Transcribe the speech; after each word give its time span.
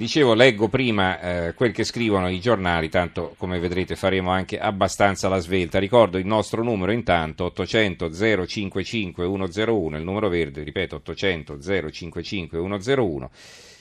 Dicevo, 0.00 0.32
leggo 0.32 0.68
prima 0.68 1.20
eh, 1.20 1.52
quel 1.52 1.72
che 1.72 1.84
scrivono 1.84 2.30
i 2.30 2.40
giornali, 2.40 2.88
tanto 2.88 3.34
come 3.36 3.58
vedrete 3.58 3.96
faremo 3.96 4.30
anche 4.30 4.58
abbastanza 4.58 5.28
la 5.28 5.40
svelta. 5.40 5.78
Ricordo 5.78 6.16
il 6.16 6.24
nostro 6.24 6.62
numero 6.62 6.90
intanto 6.90 7.44
800 7.44 8.10
055 8.10 9.24
101, 9.26 9.98
il 9.98 10.02
numero 10.02 10.30
verde, 10.30 10.62
ripeto 10.62 10.94
800 10.94 11.60
055 11.60 12.58
101 12.58 13.30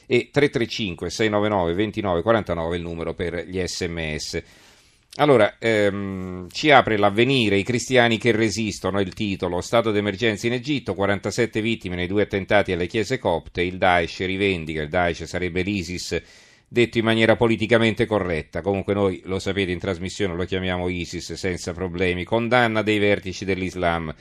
e 0.08 0.30
335 0.30 1.10
699 1.10 1.74
2949 1.74 2.76
il 2.76 2.82
numero 2.82 3.14
per 3.14 3.46
gli 3.48 3.66
sms. 3.66 4.44
Allora, 5.16 5.58
ehm, 5.58 6.48
ci 6.50 6.72
apre 6.72 6.98
l'avvenire, 6.98 7.58
i 7.58 7.64
cristiani 7.64 8.18
che 8.18 8.32
resistono, 8.32 9.02
il 9.02 9.14
titolo, 9.14 9.60
stato 9.60 9.92
d'emergenza 9.92 10.48
in 10.48 10.54
Egitto, 10.54 10.94
47 10.94 11.62
vittime 11.62 11.96
nei 11.96 12.08
due 12.08 12.22
attentati 12.22 12.72
alle 12.72 12.88
chiese 12.88 13.18
copte, 13.18 13.62
il 13.62 13.78
Daesh 13.78 14.20
rivendica, 14.20 14.82
il 14.82 14.88
Daesh 14.88 15.24
sarebbe 15.24 15.62
l'ISIS, 15.62 16.22
detto 16.68 17.00
in 17.00 17.04
maniera 17.04 17.36
politicamente 17.36 18.06
corretta, 18.06 18.62
comunque 18.62 18.94
noi 18.94 19.22
lo 19.26 19.40
sapete 19.40 19.72
in 19.72 19.80
trasmissione 19.80 20.36
lo 20.36 20.46
chiamiamo 20.46 20.88
ISIS 20.88 21.34
senza 21.34 21.74
problemi, 21.74 22.24
condanna 22.24 22.84
dei 22.84 23.00
vertici 23.00 23.44
dell'Islam. 23.44 24.14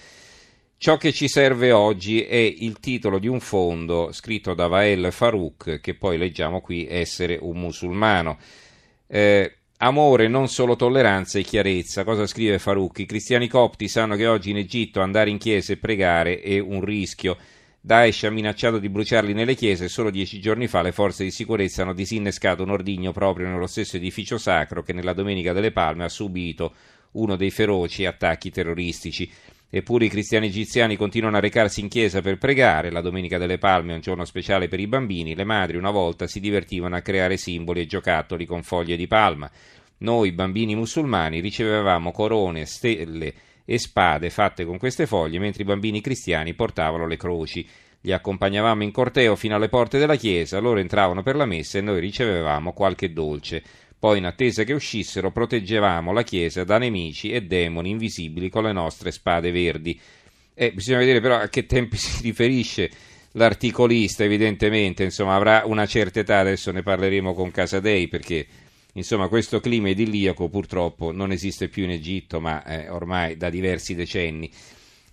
Ciò 0.78 0.96
che 0.96 1.12
ci 1.12 1.28
serve 1.28 1.70
oggi 1.70 2.22
è 2.22 2.36
il 2.36 2.80
titolo 2.80 3.18
di 3.18 3.26
un 3.28 3.40
fondo 3.40 4.10
scritto 4.12 4.54
da 4.54 4.66
Wael 4.66 5.12
Farouk, 5.12 5.80
che 5.80 5.94
poi 5.94 6.16
leggiamo 6.16 6.60
qui 6.60 6.86
essere 6.88 7.36
un 7.40 7.58
musulmano. 7.58 8.38
Eh, 9.06 9.57
Amore, 9.80 10.26
non 10.26 10.48
solo 10.48 10.74
tolleranza 10.74 11.38
e 11.38 11.44
chiarezza. 11.44 12.02
Cosa 12.02 12.26
scrive 12.26 12.58
Farouk? 12.58 12.98
I 12.98 13.06
cristiani 13.06 13.46
copti 13.46 13.86
sanno 13.86 14.16
che 14.16 14.26
oggi 14.26 14.50
in 14.50 14.56
Egitto 14.56 15.00
andare 15.00 15.30
in 15.30 15.38
chiesa 15.38 15.72
e 15.72 15.76
pregare 15.76 16.40
è 16.40 16.58
un 16.58 16.84
rischio. 16.84 17.36
Daesh 17.80 18.24
ha 18.24 18.30
minacciato 18.30 18.80
di 18.80 18.88
bruciarli 18.88 19.32
nelle 19.32 19.54
chiese 19.54 19.84
e 19.84 19.88
solo 19.88 20.10
dieci 20.10 20.40
giorni 20.40 20.66
fa 20.66 20.82
le 20.82 20.90
forze 20.90 21.22
di 21.22 21.30
sicurezza 21.30 21.82
hanno 21.82 21.94
disinnescato 21.94 22.64
un 22.64 22.70
ordigno 22.70 23.12
proprio 23.12 23.46
nello 23.46 23.68
stesso 23.68 23.96
edificio 23.96 24.36
sacro 24.36 24.82
che 24.82 24.92
nella 24.92 25.12
Domenica 25.12 25.52
delle 25.52 25.70
Palme 25.70 26.02
ha 26.02 26.08
subito 26.08 26.74
uno 27.12 27.36
dei 27.36 27.52
feroci 27.52 28.04
attacchi 28.04 28.50
terroristici. 28.50 29.30
Eppure 29.70 30.06
i 30.06 30.08
cristiani 30.08 30.46
egiziani 30.46 30.96
continuano 30.96 31.36
a 31.36 31.40
recarsi 31.40 31.80
in 31.80 31.88
chiesa 31.88 32.22
per 32.22 32.38
pregare. 32.38 32.90
La 32.90 33.02
Domenica 33.02 33.36
delle 33.36 33.58
Palme 33.58 33.92
è 33.92 33.94
un 33.96 34.00
giorno 34.00 34.24
speciale 34.24 34.66
per 34.66 34.80
i 34.80 34.86
bambini. 34.86 35.34
Le 35.34 35.44
madri 35.44 35.76
una 35.76 35.90
volta 35.90 36.26
si 36.26 36.40
divertivano 36.40 36.96
a 36.96 37.02
creare 37.02 37.36
simboli 37.36 37.80
e 37.80 37.86
giocattoli 37.86 38.46
con 38.46 38.62
foglie 38.62 38.96
di 38.96 39.06
palma. 39.06 39.50
Noi, 39.98 40.32
bambini 40.32 40.74
musulmani, 40.74 41.40
ricevevamo 41.40 42.12
corone, 42.12 42.64
stelle 42.64 43.34
e 43.66 43.78
spade 43.78 44.30
fatte 44.30 44.64
con 44.64 44.78
queste 44.78 45.06
foglie, 45.06 45.38
mentre 45.38 45.64
i 45.64 45.66
bambini 45.66 46.00
cristiani 46.00 46.54
portavano 46.54 47.06
le 47.06 47.18
croci. 47.18 47.68
Li 48.02 48.12
accompagnavamo 48.12 48.84
in 48.84 48.90
corteo 48.90 49.36
fino 49.36 49.56
alle 49.56 49.68
porte 49.68 49.98
della 49.98 50.16
chiesa, 50.16 50.60
loro 50.60 50.78
entravano 50.78 51.22
per 51.22 51.36
la 51.36 51.44
messa 51.44 51.76
e 51.76 51.82
noi 51.82 52.00
ricevevamo 52.00 52.72
qualche 52.72 53.12
dolce. 53.12 53.62
Poi, 53.98 54.18
in 54.18 54.26
attesa 54.26 54.64
che 54.64 54.72
uscissero, 54.72 55.32
proteggevamo 55.32 56.12
la 56.12 56.22
chiesa 56.22 56.64
da 56.64 56.78
nemici 56.78 57.30
e 57.30 57.42
demoni 57.42 57.90
invisibili 57.90 58.48
con 58.48 58.64
le 58.64 58.72
nostre 58.72 59.10
spade 59.10 59.50
verdi. 59.50 59.98
Eh, 60.54 60.72
bisogna 60.72 60.98
vedere 60.98 61.20
però 61.20 61.36
a 61.36 61.48
che 61.48 61.66
tempi 61.66 61.96
si 61.98 62.22
riferisce 62.22 62.90
l'articolista, 63.32 64.24
evidentemente, 64.24 65.04
insomma, 65.04 65.34
avrà 65.34 65.62
una 65.64 65.86
certa 65.86 66.20
età, 66.20 66.38
adesso 66.38 66.70
ne 66.70 66.82
parleremo 66.82 67.34
con 67.34 67.50
Casadei 67.50 68.08
perché 68.08 68.46
Insomma, 68.98 69.28
questo 69.28 69.60
clima 69.60 69.90
idilliaco 69.90 70.48
purtroppo 70.48 71.12
non 71.12 71.30
esiste 71.30 71.68
più 71.68 71.84
in 71.84 71.90
Egitto, 71.90 72.40
ma 72.40 72.64
eh, 72.64 72.88
ormai 72.88 73.36
da 73.36 73.48
diversi 73.48 73.94
decenni. 73.94 74.50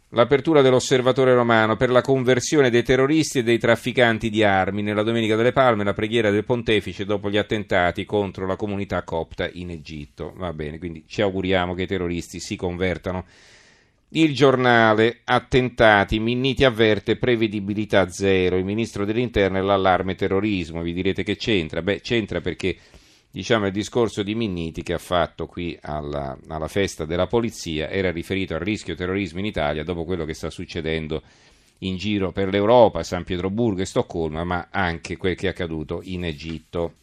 L'apertura 0.09 0.61
dell'osservatore 0.61 1.33
romano 1.33 1.75
per 1.75 1.89
la 1.89 2.01
conversione 2.01 2.69
dei 2.69 2.83
terroristi 2.83 3.39
e 3.39 3.43
dei 3.43 3.57
trafficanti 3.57 4.29
di 4.29 4.43
armi 4.43 4.81
nella 4.81 5.03
Domenica 5.03 5.35
delle 5.35 5.51
Palme, 5.51 5.83
la 5.83 5.93
preghiera 5.93 6.29
del 6.29 6.45
pontefice 6.45 7.05
dopo 7.05 7.29
gli 7.29 7.37
attentati 7.37 8.05
contro 8.05 8.45
la 8.45 8.55
comunità 8.55 9.01
copta 9.03 9.49
in 9.51 9.71
Egitto. 9.71 10.31
Va 10.37 10.53
bene, 10.53 10.77
quindi 10.77 11.03
ci 11.07 11.21
auguriamo 11.21 11.73
che 11.73 11.83
i 11.83 11.87
terroristi 11.87 12.39
si 12.39 12.55
convertano. 12.55 13.25
Il 14.09 14.33
giornale, 14.33 15.21
attentati, 15.23 16.19
Minniti 16.19 16.63
avverte 16.63 17.17
prevedibilità 17.17 18.07
zero, 18.07 18.55
il 18.55 18.63
ministro 18.63 19.03
dell'interno 19.03 19.57
e 19.57 19.61
l'allarme 19.61 20.15
terrorismo, 20.15 20.83
vi 20.83 20.93
direte 20.93 21.23
che 21.23 21.35
c'entra? 21.35 21.81
Beh, 21.81 21.99
c'entra 21.99 22.39
perché 22.39 22.77
diciamo, 23.35 23.65
il 23.65 23.73
discorso 23.73 24.23
di 24.23 24.33
Minniti 24.33 24.81
che 24.81 24.93
ha 24.93 24.97
fatto 24.97 25.45
qui 25.45 25.77
alla, 25.81 26.37
alla, 26.47 26.69
festa 26.69 27.03
della 27.03 27.27
polizia 27.27 27.89
era 27.89 28.09
riferito 28.09 28.53
al 28.53 28.61
rischio 28.61 28.95
terrorismo 28.95 29.39
in 29.39 29.45
Italia 29.45 29.83
dopo 29.83 30.05
quello 30.05 30.23
che 30.23 30.33
sta 30.33 30.49
succedendo 30.49 31.21
in 31.79 31.97
giro 31.97 32.31
per 32.31 32.47
l'Europa, 32.47 33.03
San 33.03 33.25
Pietroburgo 33.25 33.81
e 33.81 33.85
Stoccolma, 33.85 34.45
ma 34.45 34.69
anche 34.71 35.17
quel 35.17 35.35
che 35.35 35.47
è 35.47 35.49
accaduto 35.49 35.99
in 36.05 36.23
Egitto. 36.23 36.93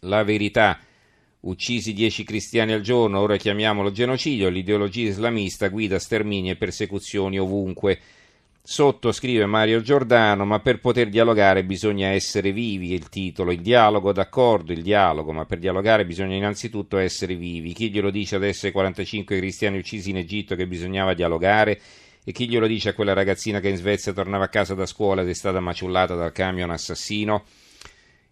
La 0.00 0.22
verità, 0.22 0.78
uccisi 1.40 1.92
dieci 1.92 2.24
cristiani 2.24 2.72
al 2.72 2.80
giorno, 2.80 3.20
ora 3.20 3.36
chiamiamolo 3.36 3.92
genocidio, 3.92 4.48
l'ideologia 4.48 5.10
islamista 5.10 5.68
guida 5.68 5.98
stermini 5.98 6.48
e 6.48 6.56
persecuzioni 6.56 7.38
ovunque. 7.38 8.00
Sotto 8.70 9.12
scrive 9.12 9.46
Mario 9.46 9.80
Giordano, 9.80 10.44
ma 10.44 10.60
per 10.60 10.78
poter 10.78 11.08
dialogare 11.08 11.64
bisogna 11.64 12.08
essere 12.08 12.52
vivi, 12.52 12.92
il 12.92 13.08
titolo, 13.08 13.50
il 13.50 13.62
dialogo, 13.62 14.12
d'accordo, 14.12 14.72
il 14.72 14.82
dialogo, 14.82 15.32
ma 15.32 15.46
per 15.46 15.58
dialogare 15.58 16.04
bisogna 16.04 16.36
innanzitutto 16.36 16.98
essere 16.98 17.34
vivi. 17.34 17.72
Chi 17.72 17.90
glielo 17.90 18.10
dice 18.10 18.36
adesso 18.36 18.66
ai 18.66 18.72
45 18.72 19.38
cristiani 19.38 19.78
uccisi 19.78 20.10
in 20.10 20.18
Egitto 20.18 20.54
che 20.54 20.66
bisognava 20.66 21.14
dialogare? 21.14 21.80
E 22.22 22.30
chi 22.32 22.46
glielo 22.46 22.66
dice 22.66 22.90
a 22.90 22.92
quella 22.92 23.14
ragazzina 23.14 23.58
che 23.58 23.70
in 23.70 23.76
Svezia 23.76 24.12
tornava 24.12 24.44
a 24.44 24.48
casa 24.48 24.74
da 24.74 24.84
scuola 24.84 25.22
ed 25.22 25.30
è 25.30 25.34
stata 25.34 25.60
maciullata 25.60 26.14
dal 26.14 26.32
camion 26.32 26.68
assassino? 26.68 27.44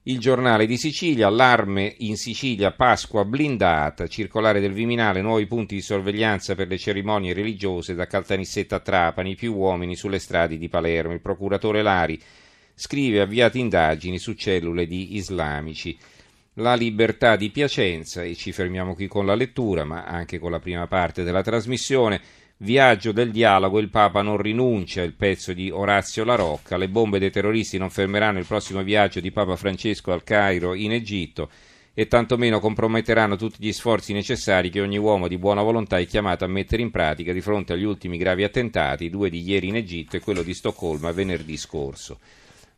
Il 0.09 0.21
giornale 0.21 0.67
di 0.67 0.77
Sicilia, 0.77 1.27
allarme 1.27 1.93
in 1.99 2.17
Sicilia, 2.17 2.71
Pasqua 2.71 3.25
blindata, 3.25 4.07
circolare 4.07 4.61
del 4.61 4.73
Viminale, 4.73 5.21
nuovi 5.21 5.47
punti 5.47 5.75
di 5.75 5.81
sorveglianza 5.81 6.55
per 6.55 6.69
le 6.69 6.79
cerimonie 6.79 7.33
religiose 7.33 7.97
da 7.97 8.07
Caltanissetta 8.07 8.77
a 8.77 8.79
Trapani, 8.79 9.35
più 9.35 9.57
uomini 9.57 9.97
sulle 9.97 10.21
strade 10.21 10.59
di 10.59 10.69
Palermo. 10.69 11.13
Il 11.13 11.21
procuratore 11.21 11.83
Lari 11.83 12.21
scrive 12.73 13.19
avviate 13.19 13.59
indagini 13.59 14.21
su 14.21 14.35
cellule 14.35 14.87
di 14.87 15.17
islamici. 15.17 15.99
La 16.55 16.77
libertà 16.77 17.35
di 17.35 17.51
Piacenza, 17.51 18.23
e 18.23 18.37
ci 18.37 18.53
fermiamo 18.53 18.95
qui 18.95 19.09
con 19.09 19.27
la 19.27 19.35
lettura, 19.35 19.83
ma 19.83 20.05
anche 20.05 20.39
con 20.39 20.53
la 20.53 20.61
prima 20.61 20.87
parte 20.87 21.25
della 21.25 21.43
trasmissione, 21.43 22.21
Viaggio 22.59 23.13
del 23.13 23.33
dialogo, 23.33 23.79
il 23.79 23.91
Papa 23.91 24.23
non 24.23 24.39
rinuncia, 24.39 25.03
il 25.03 25.13
pezzo 25.13 25.53
di 25.53 25.71
Orazio 25.71 26.25
La 26.25 26.37
Rocca, 26.37 26.79
le 26.79 26.89
bombe 26.89 27.19
dei 27.19 27.31
terroristi 27.31 27.77
non 27.77 27.91
fermeranno 27.91 28.39
il 28.39 28.47
prossimo 28.47 28.83
viaggio 28.83 29.21
di 29.21 29.31
Papa 29.31 29.57
Francesco 29.57 30.11
al 30.11 30.25
Cairo 30.25 30.73
in 30.73 30.93
Egitto 30.93 31.51
e 31.93 32.07
tantomeno 32.09 32.59
comprometteranno 32.59 33.37
tutti 33.37 33.57
gli 33.59 33.73
sforzi 33.73 34.15
necessari 34.15 34.71
che 34.71 34.81
ogni 34.81 34.97
uomo 34.97 35.29
di 35.29 35.37
buona 35.37 35.61
volontà 35.61 35.99
è 35.99 36.07
chiamato 36.07 36.47
a 36.47 36.49
mettere 36.49 36.81
in 36.81 36.91
pratica 36.91 37.35
di 37.35 37.43
fronte 37.43 37.75
agli 37.75 37.85
ultimi 37.85 38.17
gravi 38.17 38.43
attentati, 38.43 39.11
due 39.11 39.29
di 39.29 39.43
ieri 39.43 39.69
in 39.69 39.77
Egitto 39.77 40.17
e 40.17 40.21
quello 40.21 40.41
di 40.41 40.55
Stoccolma 40.55 41.13
venerdì 41.13 41.59
scorso. 41.59 42.19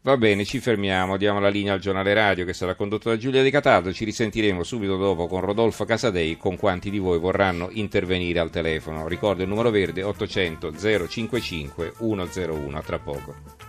Va 0.01 0.17
bene, 0.17 0.45
ci 0.45 0.61
fermiamo, 0.61 1.17
diamo 1.17 1.41
la 1.41 1.49
linea 1.49 1.73
al 1.73 1.81
giornale 1.81 2.15
radio 2.15 2.45
che 2.45 2.53
sarà 2.53 2.77
condotto 2.77 3.09
da 3.09 3.17
Giulia 3.17 3.43
Di 3.43 3.51
Cataldo, 3.51 3.93
ci 3.93 4.05
risentiremo 4.05 4.63
subito 4.63 4.97
dopo 4.97 5.27
con 5.27 5.41
Rodolfo 5.41 5.85
Casadei 5.85 6.37
con 6.37 6.57
quanti 6.57 6.89
di 6.89 6.99
voi 6.99 7.19
vorranno 7.19 7.69
intervenire 7.73 8.39
al 8.39 8.51
telefono. 8.51 9.09
Ricordo 9.09 9.43
il 9.43 9.49
numero 9.49 9.71
verde 9.71 10.05
800 10.05 10.73
055 11.09 11.95
101, 11.99 12.79
a 12.79 12.83
tra 12.83 12.99
poco. 13.01 13.68